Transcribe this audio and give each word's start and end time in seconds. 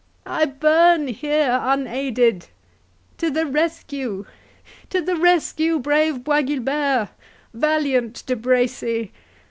—I 0.25 0.45
burn 0.45 1.09
here 1.09 1.59
unaided!—To 1.61 3.29
the 3.29 3.45
rescue—to 3.45 4.99
the 4.99 5.15
rescue, 5.15 5.77
brave 5.77 6.23
Bois 6.23 6.41
Guilbert, 6.41 7.09
valiant 7.53 8.25
De 8.25 8.35
Bracy! 8.35 9.11